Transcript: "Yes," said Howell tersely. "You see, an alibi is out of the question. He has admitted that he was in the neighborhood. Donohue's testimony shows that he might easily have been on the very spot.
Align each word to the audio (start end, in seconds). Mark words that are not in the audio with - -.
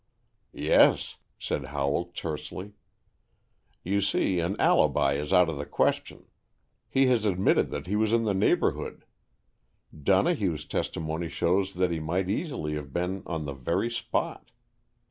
"Yes," 0.55 1.17
said 1.37 1.65
Howell 1.65 2.05
tersely. 2.05 2.71
"You 3.83 4.01
see, 4.01 4.39
an 4.39 4.59
alibi 4.59 5.13
is 5.13 5.31
out 5.31 5.47
of 5.47 5.59
the 5.59 5.65
question. 5.67 6.25
He 6.89 7.05
has 7.05 7.23
admitted 7.23 7.69
that 7.69 7.85
he 7.85 7.95
was 7.95 8.11
in 8.11 8.23
the 8.23 8.33
neighborhood. 8.33 9.05
Donohue's 9.95 10.65
testimony 10.65 11.29
shows 11.29 11.75
that 11.75 11.91
he 11.91 11.99
might 11.99 12.31
easily 12.31 12.73
have 12.73 12.91
been 12.91 13.21
on 13.27 13.45
the 13.45 13.53
very 13.53 13.91
spot. 13.91 14.49